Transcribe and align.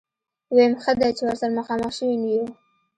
ويم 0.53 0.73
ښه 0.83 0.91
دی 0.99 1.09
چې 1.17 1.23
ورسره 1.25 1.55
مخامخ 1.59 1.91
شوي 1.97 2.17
نه 2.23 2.29
يو. 2.35 2.45